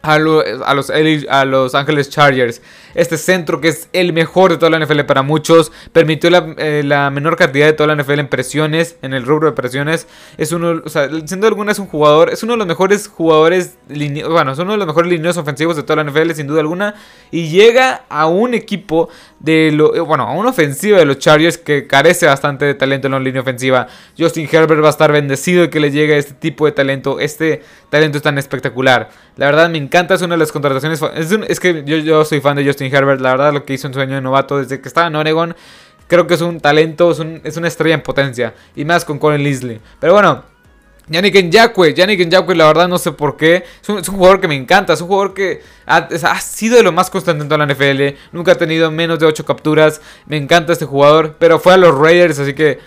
a, 0.02 0.19
los, 0.19 0.90
a 1.28 1.44
los 1.44 1.75
Ángeles 1.75 2.10
Chargers. 2.10 2.60
Este 2.94 3.16
centro 3.16 3.60
que 3.60 3.69
es 3.69 3.88
el 3.93 4.12
mejor 4.12 4.50
de 4.50 4.58
toda 4.58 4.70
la 4.70 4.84
NFL 4.84 5.00
para 5.00 5.22
muchos. 5.22 5.72
Permitió 5.93 6.28
la, 6.31 6.54
eh, 6.58 6.82
la, 6.84 7.10
menor 7.10 7.37
cantidad 7.37 7.66
de 7.66 7.72
toda 7.72 7.94
la 7.94 8.02
NFL 8.02 8.19
en 8.20 8.28
presiones. 8.28 8.96
En 9.02 9.14
el 9.14 9.25
rubro 9.25 9.49
de 9.49 9.54
presiones. 9.54 10.06
Es 10.37 10.52
uno, 10.52 10.82
o 10.84 10.88
sea, 10.88 11.08
siendo 11.25 11.47
alguna 11.47 11.73
es 11.73 11.78
un 11.78 11.87
jugador. 11.87 12.30
Es 12.30 12.42
uno 12.42 12.52
de 12.54 12.59
los 12.59 12.66
mejores 12.66 13.09
jugadores. 13.09 13.78
Bueno, 13.88 14.52
es 14.52 14.59
uno 14.59 14.73
de 14.73 14.78
los 14.78 14.87
mejores 14.87 15.11
líneas 15.11 15.37
ofensivos 15.37 15.76
de 15.76 15.82
toda 15.82 16.02
la 16.02 16.11
NFL, 16.11 16.32
sin 16.32 16.47
duda 16.47 16.61
alguna. 16.61 16.94
Y 17.30 17.49
llega 17.49 18.04
a 18.09 18.26
un 18.26 18.54
equipo 18.54 19.09
de 19.42 19.72
lo, 19.72 19.94
eh, 19.94 20.00
bueno, 20.00 20.25
a 20.25 20.32
una 20.32 20.50
ofensiva 20.50 20.99
de 20.99 21.04
los 21.04 21.18
Chargers 21.18 21.58
que 21.58 21.87
carece 21.87 22.26
bastante 22.26 22.64
de 22.64 22.75
talento 22.75 23.08
en 23.08 23.12
la 23.12 23.20
línea 23.20 23.42
ofensiva. 23.42 23.88
Justin 24.16 24.49
Herbert 24.50 24.82
va 24.82 24.87
a 24.87 24.90
estar 24.90 25.11
bendecido 25.11 25.62
de 25.62 25.70
que 25.70 25.80
le 25.80 25.90
llegue 25.90 26.16
este 26.16 26.34
tipo 26.34 26.64
de 26.64 26.72
talento. 26.72 27.18
Este 27.18 27.62
talento 27.90 28.18
es 28.18 28.22
tan 28.22 28.38
espectacular. 28.38 29.11
La 29.37 29.46
verdad 29.46 29.68
me 29.68 29.78
encanta, 29.78 30.14
es 30.14 30.22
una 30.22 30.34
de 30.34 30.38
las 30.38 30.52
contrataciones. 30.52 31.02
Es, 31.49 31.61
que 31.61 31.82
yo, 31.84 31.96
yo, 31.99 32.25
soy 32.25 32.40
fan 32.40 32.56
de 32.56 32.64
Justin 32.64 32.94
Herbert, 32.94 33.20
la 33.20 33.32
verdad 33.32 33.52
lo 33.52 33.64
que 33.64 33.75
hizo 33.75 33.88
en 33.88 33.94
sueño 33.94 34.14
de 34.14 34.20
novato 34.20 34.58
desde 34.58 34.80
que 34.80 34.88
estaba 34.88 35.08
en 35.08 35.16
Oregon. 35.16 35.56
Creo 36.06 36.26
que 36.26 36.34
es 36.34 36.40
un 36.40 36.61
talento, 36.61 37.11
es, 37.11 37.20
es 37.44 37.56
una 37.56 37.68
estrella 37.68 37.96
en 37.96 38.02
potencia. 38.02 38.54
Y 38.76 38.84
más 38.84 39.04
con 39.04 39.18
Colin 39.18 39.42
Leslie. 39.42 39.80
Pero 39.99 40.12
bueno, 40.12 40.44
Yannick 41.12 41.52
Nyakwe, 41.52 41.95
Yannick 41.95 42.26
Nyakwe, 42.26 42.54
la 42.54 42.66
verdad 42.66 42.88
no 42.88 42.99
sé 42.99 43.12
por 43.12 43.37
qué. 43.37 43.64
Es 43.83 43.88
un, 43.88 44.02
jugador 44.02 44.40
que 44.40 44.49
me 44.49 44.57
encanta. 44.57 44.95
Es 44.95 45.00
un 45.00 45.09
jugador 45.09 45.35
que 45.35 45.62
ha, 45.87 46.40
sido 46.40 46.76
de 46.76 46.83
lo 46.83 46.92
más 46.92 47.11
constante 47.11 47.42
en 47.42 47.49
toda 47.49 47.64
la 47.64 47.73
NFL. 47.73 48.16
Nunca 48.33 48.52
ha 48.52 48.54
tenido 48.57 48.90
menos 48.90 49.19
de 49.19 49.26
8 49.26 49.45
capturas. 49.45 50.00
Me 50.26 50.37
encanta 50.37 50.73
este 50.73 50.85
jugador. 50.85 51.37
Pero 51.38 51.59
fue 51.59 51.75
a 51.75 51.76
los 51.76 51.97
Raiders, 51.97 52.38
así 52.38 52.54
que. 52.54 52.78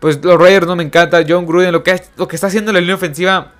Pues 0.00 0.24
los 0.24 0.38
Raiders 0.38 0.66
no 0.66 0.76
me 0.76 0.84
encanta. 0.84 1.24
John 1.26 1.46
Gruden, 1.46 1.72
lo 1.72 1.82
que, 1.82 2.00
lo 2.16 2.28
que 2.28 2.36
está 2.36 2.48
haciendo 2.48 2.70
en 2.70 2.74
la 2.74 2.80
línea 2.80 2.96
ofensiva 2.96 3.52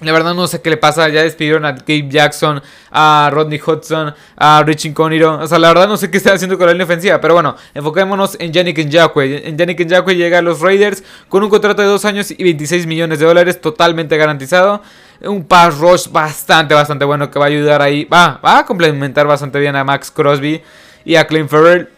la 0.00 0.12
verdad 0.12 0.34
no 0.34 0.46
sé 0.46 0.60
qué 0.60 0.70
le 0.70 0.76
pasa. 0.76 1.08
Ya 1.08 1.22
despidieron 1.22 1.64
a 1.64 1.72
Gabe 1.72 2.06
Jackson, 2.08 2.62
a 2.90 3.30
Rodney 3.32 3.60
Hudson, 3.64 4.14
a 4.36 4.62
Rich 4.62 4.86
Incognito. 4.86 5.38
O 5.38 5.46
sea, 5.46 5.58
la 5.58 5.68
verdad 5.68 5.88
no 5.88 5.96
sé 5.96 6.10
qué 6.10 6.18
está 6.18 6.34
haciendo 6.34 6.58
con 6.58 6.66
la 6.66 6.72
línea 6.72 6.84
ofensiva. 6.84 7.20
Pero 7.20 7.34
bueno, 7.34 7.56
enfoquémonos 7.74 8.36
en 8.38 8.52
Yannick 8.52 8.78
Njakwe. 8.78 9.48
En 9.48 9.56
Yannick 9.56 9.80
Njakwe 9.80 10.14
llega 10.16 10.38
a 10.38 10.42
los 10.42 10.60
Raiders 10.60 11.02
con 11.28 11.42
un 11.42 11.48
contrato 11.48 11.80
de 11.80 11.88
2 11.88 12.04
años 12.04 12.30
y 12.30 12.42
26 12.42 12.86
millones 12.86 13.18
de 13.18 13.26
dólares 13.26 13.60
totalmente 13.60 14.16
garantizado. 14.16 14.82
Un 15.22 15.44
pass 15.44 15.78
rush 15.78 16.08
bastante, 16.10 16.74
bastante 16.74 17.06
bueno 17.06 17.30
que 17.30 17.38
va 17.38 17.46
a 17.46 17.48
ayudar 17.48 17.80
ahí. 17.80 18.04
Va, 18.04 18.38
va 18.44 18.58
a 18.58 18.66
complementar 18.66 19.26
bastante 19.26 19.58
bien 19.58 19.76
a 19.76 19.84
Max 19.84 20.10
Crosby 20.10 20.62
y 21.06 21.16
a 21.16 21.26
Clint 21.26 21.48
Ferrell. 21.48 21.88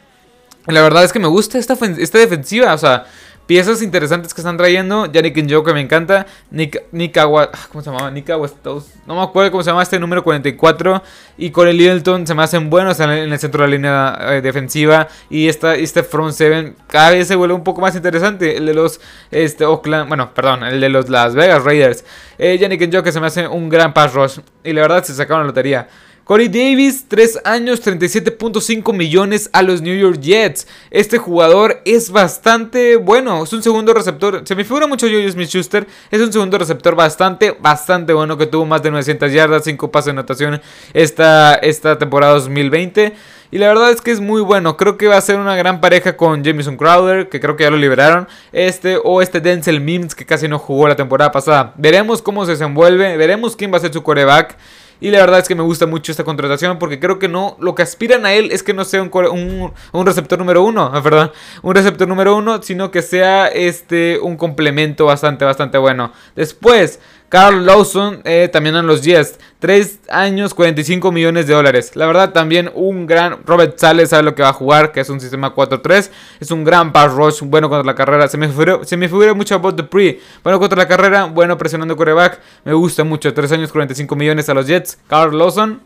La 0.66 0.82
verdad 0.82 1.02
es 1.02 1.12
que 1.12 1.18
me 1.18 1.28
gusta 1.28 1.58
esta, 1.58 1.74
esta 1.98 2.18
defensiva. 2.18 2.74
O 2.74 2.78
sea, 2.78 3.06
piezas 3.48 3.80
interesantes 3.80 4.34
que 4.34 4.42
están 4.42 4.58
trayendo. 4.58 5.06
Yannick 5.06 5.34
Njoku 5.38 5.72
me 5.72 5.80
encanta. 5.80 6.26
Nick, 6.50 6.84
Nick 6.92 7.16
ah, 7.16 7.50
¿Cómo 7.72 7.82
se 7.82 7.90
llamaba? 7.90 8.10
Nick 8.10 8.28
No 8.28 9.14
me 9.14 9.22
acuerdo 9.22 9.50
cómo 9.50 9.62
se 9.62 9.70
llama 9.70 9.82
este 9.82 9.98
número 9.98 10.22
44. 10.22 11.02
Y 11.38 11.50
con 11.50 11.66
el 11.66 11.78
Littleton 11.78 12.26
se 12.26 12.34
me 12.34 12.42
hacen 12.42 12.68
buenos 12.68 13.00
en 13.00 13.08
el, 13.08 13.38
centro 13.38 13.62
de 13.62 13.68
la 13.68 13.74
línea 13.74 14.18
eh, 14.36 14.42
defensiva. 14.42 15.08
Y 15.30 15.48
esta, 15.48 15.74
este 15.76 16.02
front 16.02 16.34
seven 16.34 16.76
cada 16.88 17.10
vez 17.10 17.26
se 17.26 17.36
vuelve 17.36 17.54
un 17.54 17.64
poco 17.64 17.80
más 17.80 17.96
interesante. 17.96 18.58
El 18.58 18.66
de 18.66 18.74
los 18.74 19.00
este, 19.30 19.64
Oakland. 19.64 20.08
Bueno, 20.08 20.34
perdón. 20.34 20.64
El 20.64 20.82
de 20.82 20.90
los 20.90 21.08
Las 21.08 21.34
Vegas 21.34 21.64
Raiders. 21.64 22.04
Eh, 22.36 22.58
Yannick 22.58 22.86
Njoku 22.86 23.10
se 23.10 23.18
me 23.18 23.28
hace 23.28 23.48
un 23.48 23.70
gran 23.70 23.94
pass 23.94 24.12
rush. 24.12 24.40
Y 24.62 24.74
la 24.74 24.82
verdad 24.82 25.02
se 25.02 25.14
sacaron 25.14 25.44
la 25.44 25.46
lotería. 25.46 25.88
Corey 26.28 26.48
Davis, 26.48 27.06
3 27.08 27.40
años, 27.44 27.82
37.5 27.82 28.92
millones 28.92 29.48
a 29.54 29.62
los 29.62 29.80
New 29.80 29.96
York 29.96 30.20
Jets. 30.20 30.68
Este 30.90 31.16
jugador 31.16 31.80
es 31.86 32.10
bastante 32.10 32.96
bueno, 32.96 33.44
es 33.44 33.52
un 33.54 33.62
segundo 33.62 33.94
receptor. 33.94 34.42
Se 34.44 34.54
me 34.54 34.62
figura 34.64 34.86
mucho 34.86 35.06
Julius 35.06 35.32
Smith-Schuster. 35.32 35.86
Es 36.10 36.20
un 36.20 36.30
segundo 36.30 36.58
receptor 36.58 36.94
bastante, 36.94 37.56
bastante 37.58 38.12
bueno 38.12 38.36
que 38.36 38.44
tuvo 38.44 38.66
más 38.66 38.82
de 38.82 38.90
900 38.90 39.32
yardas, 39.32 39.64
5 39.64 39.90
pases 39.90 40.04
de 40.04 40.10
anotación 40.10 40.60
esta, 40.92 41.54
esta 41.54 41.96
temporada 41.96 42.34
2020. 42.34 43.14
Y 43.50 43.56
la 43.56 43.68
verdad 43.68 43.90
es 43.90 44.02
que 44.02 44.10
es 44.10 44.20
muy 44.20 44.42
bueno. 44.42 44.76
Creo 44.76 44.98
que 44.98 45.06
va 45.08 45.16
a 45.16 45.22
ser 45.22 45.36
una 45.36 45.56
gran 45.56 45.80
pareja 45.80 46.18
con 46.18 46.44
Jameson 46.44 46.76
Crowder, 46.76 47.30
que 47.30 47.40
creo 47.40 47.56
que 47.56 47.64
ya 47.64 47.70
lo 47.70 47.78
liberaron. 47.78 48.28
Este 48.52 48.98
o 49.02 49.22
este 49.22 49.40
Denzel 49.40 49.80
Mims, 49.80 50.14
que 50.14 50.26
casi 50.26 50.46
no 50.46 50.58
jugó 50.58 50.88
la 50.88 50.96
temporada 50.96 51.32
pasada. 51.32 51.72
Veremos 51.78 52.20
cómo 52.20 52.44
se 52.44 52.50
desenvuelve. 52.50 53.16
Veremos 53.16 53.56
quién 53.56 53.72
va 53.72 53.78
a 53.78 53.80
ser 53.80 53.94
su 53.94 54.02
coreback. 54.02 54.58
Y 55.00 55.10
la 55.10 55.20
verdad 55.20 55.38
es 55.38 55.48
que 55.48 55.54
me 55.54 55.62
gusta 55.62 55.86
mucho 55.86 56.10
esta 56.10 56.24
contratación 56.24 56.78
porque 56.78 56.98
creo 56.98 57.18
que 57.18 57.28
no, 57.28 57.56
lo 57.60 57.74
que 57.74 57.82
aspiran 57.82 58.26
a 58.26 58.32
él 58.32 58.50
es 58.50 58.62
que 58.62 58.74
no 58.74 58.84
sea 58.84 59.02
un, 59.02 59.72
un, 59.92 60.06
receptor 60.06 60.38
número 60.38 60.62
uno, 60.64 60.90
¿verdad? 61.02 61.32
Un 61.62 61.74
receptor 61.74 62.08
número 62.08 62.36
uno, 62.36 62.62
sino 62.62 62.90
que 62.90 63.02
sea 63.02 63.46
este 63.46 64.18
un 64.18 64.36
complemento 64.36 65.06
bastante, 65.06 65.44
bastante 65.44 65.78
bueno. 65.78 66.12
Después, 66.34 67.00
Carl 67.28 67.66
Lawson 67.66 68.20
eh, 68.24 68.48
también 68.50 68.76
en 68.76 68.86
los 68.86 69.02
Jets. 69.02 69.38
3 69.58 70.00
años, 70.08 70.54
45 70.54 71.12
millones 71.12 71.46
de 71.46 71.54
dólares. 71.54 71.94
La 71.94 72.06
verdad, 72.06 72.32
también 72.32 72.70
un 72.74 73.06
gran. 73.06 73.44
Robert 73.44 73.78
Sales 73.78 74.10
sabe 74.10 74.22
lo 74.22 74.34
que 74.34 74.42
va 74.42 74.50
a 74.50 74.52
jugar, 74.54 74.92
que 74.92 75.00
es 75.00 75.10
un 75.10 75.20
sistema 75.20 75.54
4-3. 75.54 76.10
Es 76.40 76.50
un 76.50 76.64
gran 76.64 76.92
pass 76.92 77.12
rush, 77.12 77.42
bueno 77.42 77.68
contra 77.68 77.84
la 77.84 77.94
carrera. 77.94 78.28
Se 78.28 78.38
me 78.38 78.48
figura, 78.48 78.80
se 78.84 78.96
me 78.96 79.08
mucho 79.34 79.58
Bot 79.58 79.76
Dupree. 79.76 80.20
Bueno 80.42 80.58
contra 80.58 80.78
la 80.78 80.88
carrera, 80.88 81.24
bueno 81.24 81.58
presionando 81.58 81.96
coreback. 81.96 82.40
Me 82.64 82.72
gusta 82.72 83.04
mucho. 83.04 83.34
3 83.34 83.52
años, 83.52 83.72
45 83.72 84.16
millones 84.16 84.48
a 84.48 84.54
los 84.54 84.66
Jets. 84.66 84.98
Carl 85.08 85.36
Lawson. 85.36 85.80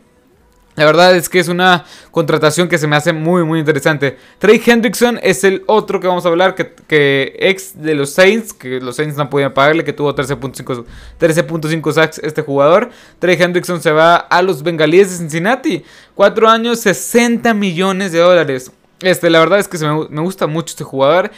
La 0.75 0.85
verdad 0.85 1.15
es 1.15 1.29
que 1.29 1.39
es 1.39 1.49
una 1.49 1.85
contratación 2.09 2.67
que 2.67 2.77
se 2.77 2.87
me 2.87 2.95
hace 2.95 3.13
muy 3.13 3.43
muy 3.43 3.59
interesante. 3.59 4.17
Trey 4.39 4.61
Hendrickson 4.65 5.19
es 5.21 5.43
el 5.43 5.63
otro 5.67 5.99
que 5.99 6.07
vamos 6.07 6.25
a 6.25 6.29
hablar, 6.29 6.55
que, 6.55 7.35
ex 7.39 7.79
de 7.81 7.93
los 7.93 8.11
Saints, 8.11 8.53
que 8.53 8.79
los 8.79 8.95
Saints 8.95 9.15
no 9.15 9.29
podían 9.29 9.53
pagarle, 9.53 9.83
que 9.83 9.93
tuvo 9.93 10.15
13.5 10.15 10.85
13.5 11.19 11.93
sacks 11.93 12.19
este 12.19 12.41
jugador. 12.41 12.89
Trey 13.19 13.37
Hendrickson 13.39 13.81
se 13.81 13.91
va 13.91 14.15
a 14.15 14.41
los 14.41 14.63
Bengalíes 14.63 15.11
de 15.11 15.17
Cincinnati. 15.17 15.83
4 16.15 16.49
años, 16.49 16.79
60 16.79 17.53
millones 17.53 18.11
de 18.11 18.19
dólares. 18.19 18.71
Este, 19.01 19.29
la 19.29 19.39
verdad 19.39 19.59
es 19.59 19.67
que 19.67 19.77
me, 19.77 20.07
me 20.09 20.21
gusta 20.21 20.47
mucho 20.47 20.71
este 20.71 20.83
jugador. 20.83 21.31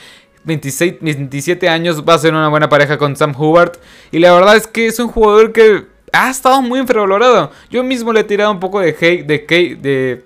26, 0.46 0.96
27 1.02 1.68
años 1.68 2.04
va 2.08 2.14
a 2.14 2.20
ser 2.20 2.34
una 2.34 2.48
buena 2.48 2.70
pareja 2.70 2.98
con 2.98 3.16
Sam 3.16 3.34
Hubbard. 3.38 3.74
Y 4.12 4.20
la 4.20 4.32
verdad 4.32 4.56
es 4.56 4.68
que 4.68 4.88
es 4.88 5.00
un 5.00 5.08
jugador 5.08 5.52
que 5.52 5.95
ha 6.16 6.30
estado 6.30 6.62
muy 6.62 6.80
infravalorado. 6.80 7.52
Yo 7.70 7.84
mismo 7.84 8.14
le 8.14 8.22
he 8.22 8.24
tirado 8.24 8.52
un 8.52 8.60
poco 8.60 8.80
de 8.80 8.90
hate, 8.90 9.26
de, 9.26 9.40
de, 9.82 10.26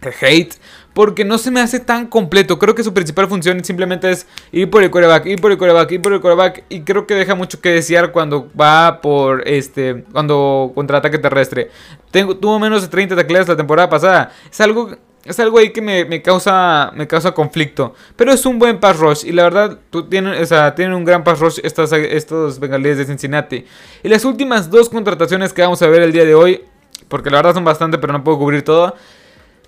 de 0.00 0.14
hate 0.20 0.54
porque 0.92 1.24
no 1.24 1.38
se 1.38 1.50
me 1.50 1.60
hace 1.60 1.80
tan 1.80 2.06
completo. 2.06 2.58
Creo 2.58 2.74
que 2.74 2.82
su 2.82 2.92
principal 2.92 3.28
función 3.28 3.62
simplemente 3.64 4.10
es 4.10 4.26
ir 4.52 4.68
por 4.70 4.82
el 4.82 4.90
coreback, 4.90 5.26
ir 5.26 5.40
por 5.40 5.52
el 5.52 5.58
coreback, 5.58 5.92
ir 5.92 6.02
por 6.02 6.12
el 6.12 6.20
coreback. 6.20 6.64
Y 6.68 6.82
creo 6.82 7.06
que 7.06 7.14
deja 7.14 7.34
mucho 7.34 7.60
que 7.60 7.70
desear 7.70 8.12
cuando 8.12 8.50
va 8.58 9.00
por 9.00 9.46
este. 9.46 10.04
Cuando 10.12 10.72
contraataque 10.74 11.18
terrestre. 11.18 11.70
Tengo, 12.10 12.36
tuvo 12.36 12.58
menos 12.58 12.82
de 12.82 12.88
30 12.88 13.16
tacleadas 13.16 13.48
la 13.48 13.56
temporada 13.56 13.88
pasada. 13.88 14.32
Es 14.50 14.60
algo 14.60 14.96
es 15.24 15.38
algo 15.38 15.58
ahí 15.58 15.70
que 15.70 15.82
me, 15.82 16.22
causa, 16.22 16.92
me 16.94 17.06
causa 17.06 17.32
conflicto. 17.32 17.94
Pero 18.16 18.32
es 18.32 18.46
un 18.46 18.58
buen 18.58 18.80
pass 18.80 18.98
rush. 18.98 19.24
Y 19.26 19.32
la 19.32 19.44
verdad, 19.44 19.78
tú 19.90 20.08
tienen, 20.08 20.42
o 20.42 20.46
sea, 20.46 20.74
tienen 20.74 20.94
un 20.94 21.04
gran 21.04 21.24
pass 21.24 21.38
rush 21.40 21.58
estos, 21.62 21.92
estos 21.92 22.58
bengalíes 22.58 22.96
de 22.96 23.04
Cincinnati. 23.04 23.66
Y 24.02 24.08
las 24.08 24.24
últimas 24.24 24.70
dos 24.70 24.88
contrataciones 24.88 25.52
que 25.52 25.62
vamos 25.62 25.82
a 25.82 25.88
ver 25.88 26.02
el 26.02 26.12
día 26.12 26.24
de 26.24 26.34
hoy. 26.34 26.64
Porque 27.08 27.28
la 27.28 27.38
verdad 27.38 27.54
son 27.54 27.64
bastante, 27.64 27.98
pero 27.98 28.12
no 28.12 28.24
puedo 28.24 28.38
cubrir 28.38 28.62
todo. 28.62 28.94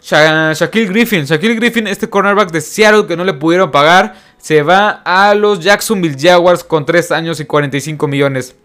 Shaquille 0.00 0.86
Griffin. 0.86 1.24
Shaquille 1.24 1.54
Griffin, 1.54 1.86
este 1.86 2.08
cornerback 2.08 2.50
de 2.50 2.60
Seattle 2.60 3.06
que 3.06 3.16
no 3.16 3.24
le 3.24 3.34
pudieron 3.34 3.70
pagar. 3.70 4.14
Se 4.38 4.62
va 4.62 5.02
a 5.04 5.34
los 5.34 5.60
Jacksonville 5.60 6.16
Jaguars 6.18 6.64
con 6.64 6.86
3 6.86 7.12
años 7.12 7.40
y 7.40 7.44
45 7.44 8.08
millones. 8.08 8.56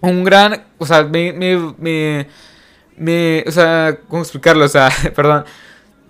Un 0.00 0.24
gran. 0.24 0.64
O 0.78 0.86
sea, 0.86 1.04
me. 1.04 1.32
me, 1.32 2.26
me 2.96 3.44
o 3.46 3.50
sea, 3.50 3.98
¿cómo 4.08 4.22
explicarlo? 4.22 4.64
O 4.64 4.68
sea, 4.68 4.90
perdón. 5.14 5.44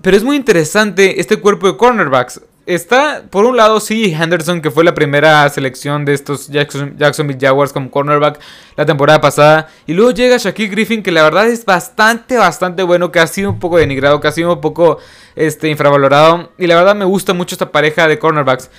Pero 0.04 0.18
es 0.18 0.22
muy 0.22 0.36
interesante 0.36 1.18
este 1.18 1.38
cuerpo 1.38 1.66
de 1.66 1.78
cornerbacks. 1.78 2.42
Está, 2.66 3.24
por 3.30 3.46
un 3.46 3.56
lado, 3.56 3.80
sí, 3.80 4.12
Henderson, 4.12 4.60
que 4.60 4.70
fue 4.70 4.84
la 4.84 4.92
primera 4.92 5.48
selección 5.48 6.04
de 6.04 6.12
estos 6.12 6.48
Jacksonville 6.48 7.38
Jaguars 7.40 7.72
como 7.72 7.90
cornerback 7.90 8.38
la 8.76 8.84
temporada 8.84 9.22
pasada. 9.22 9.68
Y 9.86 9.94
luego 9.94 10.10
llega 10.10 10.36
Shaquille 10.36 10.68
Griffin, 10.68 11.02
que 11.02 11.10
la 11.10 11.22
verdad 11.22 11.48
es 11.48 11.64
bastante, 11.64 12.36
bastante 12.36 12.82
bueno, 12.82 13.10
que 13.10 13.18
ha 13.18 13.26
sido 13.26 13.48
un 13.48 13.58
poco 13.58 13.78
denigrado, 13.78 14.20
que 14.20 14.28
ha 14.28 14.32
sido 14.32 14.52
un 14.52 14.60
poco 14.60 14.98
este, 15.36 15.70
infravalorado. 15.70 16.52
Y 16.58 16.66
la 16.66 16.76
verdad 16.76 16.94
me 16.94 17.06
gusta 17.06 17.32
mucho 17.32 17.54
esta 17.54 17.72
pareja 17.72 18.06
de 18.06 18.18
cornerbacks. 18.18 18.70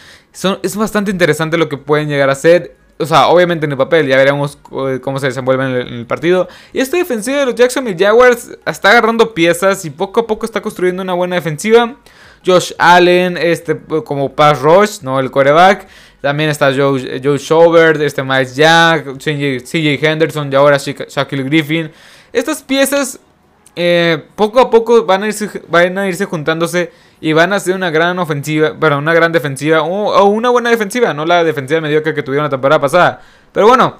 Es 0.62 0.75
bastante 0.75 1.10
interesante 1.10 1.58
lo 1.58 1.70
que 1.70 1.77
pueden 1.77 2.08
llegar 2.08 2.29
a 2.29 2.36
ser. 2.36 2.75
O 2.97 3.05
sea, 3.05 3.27
obviamente 3.27 3.65
en 3.65 3.73
el 3.73 3.77
papel, 3.77 4.07
ya 4.07 4.15
veremos 4.15 4.57
cómo 5.01 5.19
se 5.19 5.27
desenvuelven 5.27 5.67
en 5.67 5.87
el, 5.87 6.05
partido. 6.05 6.47
Y 6.71 6.79
esta 6.79 6.95
defensiva 6.95 7.39
de 7.39 7.45
los 7.47 7.55
Jacksonville 7.55 7.97
Jaguars 7.97 8.57
está 8.65 8.91
agarrando 8.91 9.33
piezas 9.33 9.83
y 9.83 9.89
poco 9.89 10.21
a 10.21 10.27
poco 10.27 10.45
está 10.45 10.61
construyendo 10.61 11.01
una 11.01 11.13
buena 11.13 11.35
defensiva. 11.35 11.95
Josh 12.45 12.71
Allen, 12.77 13.37
este 13.37 13.77
como 14.05 14.33
pass 14.33 14.61
rush, 14.61 15.01
¿no? 15.01 15.19
El 15.19 15.29
coreback. 15.29 15.87
También 16.21 16.49
está 16.49 16.73
Joe, 16.73 17.21
Joe 17.21 18.05
este 18.05 18.23
Miles 18.23 18.55
Jack, 18.55 19.17
CJ 19.17 20.03
Henderson 20.03 20.51
y 20.51 20.55
ahora 20.55 20.77
Shaquille 20.77 21.43
Griffin. 21.43 21.91
Estas 22.31 22.63
piezas 22.63 23.19
eh, 23.75 24.23
poco 24.35 24.59
a 24.59 24.69
poco 24.69 25.05
van 25.05 25.23
a, 25.23 25.27
irse, 25.27 25.49
van 25.67 25.97
a 25.97 26.07
irse 26.07 26.25
juntándose 26.25 26.91
y 27.22 27.34
van 27.34 27.53
a 27.53 27.60
ser 27.60 27.75
una 27.75 27.89
gran 27.89 28.19
ofensiva, 28.19 28.72
bueno, 28.72 28.98
una 28.98 29.13
gran 29.13 29.31
defensiva 29.31 29.81
o, 29.81 30.25
una 30.25 30.50
buena 30.50 30.69
defensiva, 30.69 31.13
no 31.13 31.25
la 31.25 31.43
defensiva 31.43 31.81
mediocre 31.81 32.13
que 32.13 32.24
tuvieron 32.24 32.45
la 32.45 32.50
temporada 32.50 32.81
pasada. 32.81 33.22
Pero 33.51 33.67
bueno, 33.67 33.98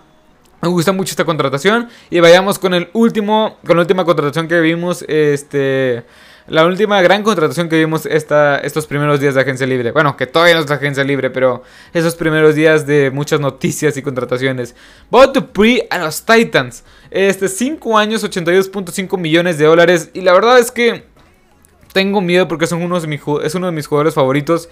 me 0.62 0.70
gusta 0.70 0.92
mucho 0.92 1.12
esta 1.12 1.26
contratación 1.26 1.90
y 2.10 2.20
vayamos 2.20 2.60
con 2.60 2.74
el 2.74 2.90
último, 2.94 3.58
con 3.66 3.78
la 3.78 3.82
última 3.82 4.06
contratación 4.06 4.48
que 4.48 4.60
vimos, 4.60 5.04
este 5.08 6.04
la 6.48 6.64
última 6.66 7.02
gran 7.02 7.24
contratación 7.24 7.70
que 7.70 7.80
vimos 7.80 8.06
esta, 8.06 8.58
estos 8.60 8.86
primeros 8.86 9.20
días 9.20 9.34
de 9.34 9.42
agencia 9.42 9.66
libre. 9.66 9.92
Bueno, 9.92 10.16
que 10.16 10.28
todavía 10.28 10.54
no 10.54 10.62
es 10.62 10.70
la 10.70 10.76
agencia 10.76 11.04
libre, 11.04 11.32
pero 11.32 11.64
esos 11.92 12.14
primeros 12.14 12.54
días 12.54 12.86
de 12.86 13.10
muchas 13.10 13.40
noticias 13.40 13.98
y 13.98 14.04
contrataciones. 14.04 14.76
Bob 15.10 15.34
Dupree 15.34 15.88
a 15.90 15.98
los 15.98 16.24
Titans. 16.24 16.84
Este, 17.10 17.48
5 17.48 17.98
años, 17.98 18.24
82.5 18.24 19.18
millones 19.18 19.58
de 19.58 19.66
dólares. 19.66 20.12
Y 20.14 20.22
la 20.22 20.34
verdad 20.34 20.60
es 20.60 20.70
que 20.70 21.06
tengo 21.96 22.20
miedo 22.20 22.46
porque 22.50 22.68
son 22.68 22.82
de 22.82 23.08
mis, 23.08 23.22
es 23.42 23.56
uno 23.56 23.68
de 23.68 23.72
mis 23.72 23.88
jugadores 23.88 24.14
favoritos. 24.14 24.68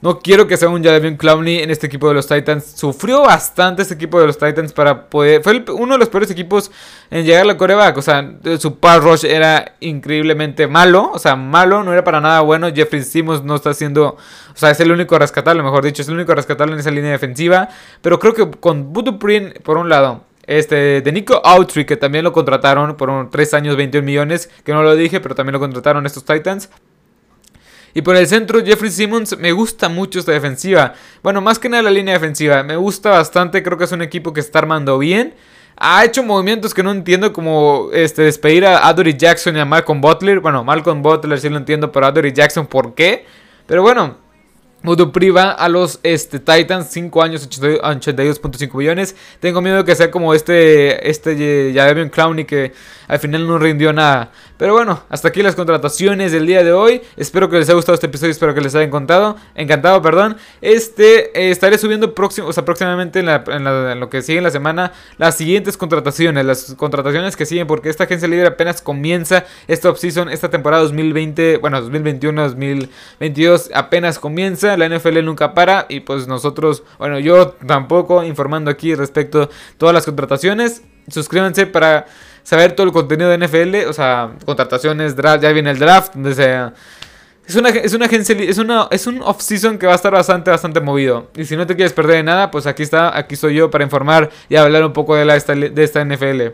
No 0.00 0.20
quiero 0.20 0.46
que 0.46 0.56
sea 0.56 0.68
un 0.68 0.82
Jadavion 0.82 1.16
Clowney 1.16 1.58
en 1.58 1.70
este 1.70 1.88
equipo 1.88 2.06
de 2.06 2.14
los 2.14 2.28
Titans. 2.28 2.64
Sufrió 2.76 3.22
bastante 3.22 3.82
este 3.82 3.94
equipo 3.94 4.20
de 4.20 4.26
los 4.26 4.38
Titans 4.38 4.72
para 4.72 5.06
poder... 5.06 5.42
Fue 5.42 5.64
uno 5.72 5.94
de 5.94 5.98
los 5.98 6.08
peores 6.08 6.30
equipos 6.30 6.70
en 7.10 7.24
llegar 7.24 7.42
a 7.42 7.44
la 7.46 7.56
coreback. 7.56 7.96
O 7.98 8.02
sea, 8.02 8.32
su 8.58 8.78
pass 8.78 9.02
rush 9.02 9.24
era 9.24 9.74
increíblemente 9.80 10.68
malo. 10.68 11.10
O 11.12 11.18
sea, 11.18 11.34
malo, 11.34 11.82
no 11.82 11.92
era 11.92 12.04
para 12.04 12.20
nada 12.20 12.40
bueno. 12.40 12.72
Jeffrey 12.72 13.02
Simmons 13.02 13.42
no 13.42 13.56
está 13.56 13.70
haciendo... 13.70 14.16
O 14.54 14.56
sea, 14.56 14.70
es 14.70 14.80
el 14.80 14.90
único 14.92 15.18
rescatable, 15.18 15.62
mejor 15.62 15.84
dicho. 15.84 16.02
Es 16.02 16.08
el 16.08 16.14
único 16.14 16.34
rescatable 16.34 16.74
en 16.74 16.80
esa 16.80 16.90
línea 16.90 17.10
defensiva. 17.10 17.68
Pero 18.00 18.18
creo 18.18 18.34
que 18.34 18.50
con 18.50 18.92
Butu 18.92 19.18
por 19.18 19.78
un 19.78 19.88
lado... 19.88 20.24
Este, 20.46 21.00
de 21.02 21.12
Nico 21.12 21.40
Autry, 21.44 21.84
que 21.84 21.96
también 21.96 22.24
lo 22.24 22.32
contrataron 22.32 22.96
por 22.96 23.30
3 23.30 23.54
años, 23.54 23.76
21 23.76 24.04
millones, 24.04 24.50
que 24.64 24.72
no 24.72 24.82
lo 24.82 24.96
dije, 24.96 25.20
pero 25.20 25.34
también 25.34 25.52
lo 25.52 25.60
contrataron 25.60 26.04
estos 26.04 26.24
Titans. 26.24 26.68
Y 27.94 28.02
por 28.02 28.16
el 28.16 28.26
centro, 28.26 28.64
Jeffrey 28.64 28.90
Simmons, 28.90 29.36
me 29.38 29.52
gusta 29.52 29.88
mucho 29.88 30.18
esta 30.18 30.32
defensiva. 30.32 30.94
Bueno, 31.22 31.40
más 31.40 31.58
que 31.58 31.68
nada 31.68 31.82
la 31.82 31.90
línea 31.90 32.14
defensiva. 32.14 32.62
Me 32.62 32.76
gusta 32.76 33.10
bastante, 33.10 33.62
creo 33.62 33.76
que 33.76 33.84
es 33.84 33.92
un 33.92 34.02
equipo 34.02 34.32
que 34.32 34.40
está 34.40 34.60
armando 34.60 34.98
bien. 34.98 35.34
Ha 35.76 36.04
hecho 36.04 36.22
movimientos 36.22 36.72
que 36.74 36.82
no 36.82 36.90
entiendo, 36.90 37.32
como 37.32 37.90
este, 37.92 38.22
despedir 38.22 38.64
a 38.66 38.86
Adory 38.88 39.16
Jackson 39.16 39.56
y 39.56 39.60
a 39.60 39.64
Malcolm 39.64 40.00
Butler. 40.00 40.40
Bueno, 40.40 40.64
Malcolm 40.64 41.02
Butler 41.02 41.38
sí 41.38 41.48
lo 41.50 41.58
entiendo, 41.58 41.92
pero 41.92 42.06
Adory 42.06 42.32
Jackson, 42.32 42.66
¿por 42.66 42.94
qué? 42.94 43.26
Pero 43.66 43.82
bueno, 43.82 44.18
Modo 44.82 45.12
priva 45.12 45.52
a 45.52 45.68
los 45.68 46.00
este, 46.02 46.40
Titans, 46.40 46.88
5 46.90 47.22
años, 47.22 47.48
82.5 47.48 48.74
millones. 48.74 49.14
Tengo 49.38 49.60
miedo 49.60 49.84
que 49.84 49.94
sea 49.94 50.10
como 50.10 50.34
este, 50.34 51.08
este 51.08 51.72
Javier 51.74 52.10
Clown 52.10 52.40
y 52.40 52.44
que 52.44 52.72
al 53.06 53.18
final 53.18 53.46
no 53.46 53.58
rindió 53.58 53.92
nada. 53.92 54.32
Pero 54.56 54.74
bueno, 54.74 55.02
hasta 55.08 55.28
aquí 55.28 55.42
las 55.42 55.54
contrataciones 55.54 56.32
del 56.32 56.46
día 56.46 56.64
de 56.64 56.72
hoy. 56.72 57.02
Espero 57.16 57.50
que 57.50 57.58
les 57.58 57.68
haya 57.68 57.74
gustado 57.74 57.94
este 57.94 58.06
episodio, 58.06 58.30
espero 58.30 58.54
que 58.54 58.60
les 58.60 58.74
haya 58.74 58.84
encantado. 58.84 59.36
Encantado, 59.54 60.00
perdón. 60.02 60.36
Este, 60.60 61.38
eh, 61.38 61.50
estaré 61.50 61.78
subiendo 61.78 62.14
próximo, 62.14 62.48
o 62.48 62.64
próximamente 62.64 63.20
en, 63.20 64.00
lo 64.00 64.08
que 64.08 64.22
sigue 64.22 64.38
en 64.38 64.44
la 64.44 64.50
semana 64.50 64.92
las 65.18 65.36
siguientes 65.36 65.76
contrataciones. 65.76 66.44
Las 66.44 66.74
contrataciones 66.76 67.36
que 67.36 67.44
siguen, 67.44 67.66
porque 67.66 67.88
esta 67.88 68.04
agencia 68.04 68.26
libre 68.28 68.46
apenas 68.46 68.80
comienza 68.82 69.44
esta 69.68 69.90
offseason, 69.90 70.28
esta 70.28 70.48
temporada 70.48 70.82
2020, 70.82 71.58
bueno, 71.58 71.80
2021-2022 71.82 73.70
apenas 73.74 74.18
comienza. 74.18 74.71
La 74.76 74.88
NFL 74.88 75.24
nunca 75.24 75.54
para 75.54 75.86
y 75.88 76.00
pues 76.00 76.26
nosotros, 76.26 76.82
bueno, 76.98 77.18
yo 77.18 77.48
tampoco 77.66 78.22
informando 78.24 78.70
aquí 78.70 78.94
respecto 78.94 79.42
a 79.42 79.48
todas 79.78 79.94
las 79.94 80.04
contrataciones. 80.04 80.82
Suscríbanse 81.08 81.66
para 81.66 82.06
saber 82.42 82.72
todo 82.72 82.86
el 82.86 82.92
contenido 82.92 83.30
de 83.30 83.38
NFL, 83.38 83.88
o 83.88 83.92
sea, 83.92 84.32
contrataciones, 84.44 85.16
draft, 85.16 85.42
ya 85.42 85.52
viene 85.52 85.70
el 85.70 85.78
draft, 85.78 86.14
donde 86.14 86.34
sea... 86.34 86.74
Es 87.46 87.56
una, 87.56 87.70
es 87.70 87.92
una 87.92 88.06
agencia, 88.06 88.36
es, 88.38 88.58
una, 88.58 88.86
es 88.92 89.06
un 89.08 89.20
off-season 89.20 89.76
que 89.76 89.86
va 89.86 89.92
a 89.92 89.96
estar 89.96 90.12
bastante, 90.12 90.50
bastante 90.50 90.80
movido. 90.80 91.28
Y 91.34 91.44
si 91.44 91.56
no 91.56 91.66
te 91.66 91.74
quieres 91.74 91.92
perder 91.92 92.16
de 92.16 92.22
nada, 92.22 92.52
pues 92.52 92.66
aquí 92.66 92.84
está, 92.84 93.16
aquí 93.18 93.34
estoy 93.34 93.56
yo 93.56 93.68
para 93.68 93.82
informar 93.82 94.30
y 94.48 94.54
hablar 94.54 94.84
un 94.84 94.92
poco 94.92 95.16
de, 95.16 95.24
la, 95.24 95.36
de 95.36 95.82
esta 95.82 96.04
NFL. 96.04 96.52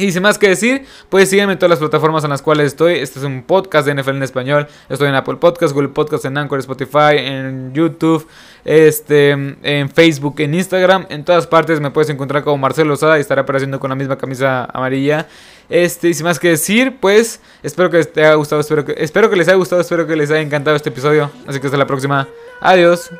Y 0.00 0.12
sin 0.12 0.22
más 0.22 0.38
que 0.38 0.48
decir, 0.48 0.86
puedes 1.10 1.28
sígueme 1.28 1.52
en 1.52 1.58
todas 1.58 1.68
las 1.68 1.78
plataformas 1.78 2.24
en 2.24 2.30
las 2.30 2.40
cuales 2.40 2.68
estoy. 2.68 2.94
Este 2.94 3.18
es 3.18 3.24
un 3.24 3.42
podcast 3.42 3.86
de 3.86 3.94
NFL 3.94 4.16
en 4.16 4.22
español. 4.22 4.66
Estoy 4.88 5.08
en 5.08 5.14
Apple 5.14 5.36
Podcast, 5.36 5.74
Google 5.74 5.90
Podcast, 5.90 6.24
en 6.24 6.38
Anchor, 6.38 6.58
Spotify, 6.58 7.16
en 7.18 7.74
YouTube, 7.74 8.26
este, 8.64 9.32
en 9.32 9.90
Facebook, 9.90 10.36
en 10.38 10.54
Instagram. 10.54 11.04
En 11.10 11.22
todas 11.22 11.46
partes 11.46 11.80
me 11.80 11.90
puedes 11.90 12.08
encontrar 12.08 12.42
como 12.42 12.56
Marcelo 12.56 12.94
Osada 12.94 13.18
y 13.18 13.20
estaré 13.20 13.42
apareciendo 13.42 13.78
con 13.78 13.90
la 13.90 13.94
misma 13.94 14.16
camisa 14.16 14.64
amarilla. 14.72 15.28
Este, 15.68 16.08
y 16.08 16.14
sin 16.14 16.24
más 16.24 16.38
que 16.38 16.48
decir, 16.48 16.96
pues 16.98 17.42
espero 17.62 17.90
que 17.90 18.02
te 18.04 18.24
haya 18.24 18.34
gustado, 18.36 18.62
espero 18.62 18.86
que, 18.86 18.94
espero 18.96 19.28
que 19.28 19.36
les 19.36 19.48
haya 19.48 19.56
gustado, 19.58 19.82
espero 19.82 20.06
que 20.06 20.16
les 20.16 20.30
haya 20.30 20.40
encantado 20.40 20.76
este 20.76 20.88
episodio. 20.88 21.30
Así 21.46 21.60
que 21.60 21.66
hasta 21.66 21.76
la 21.76 21.86
próxima. 21.86 22.26
Adiós. 22.62 23.10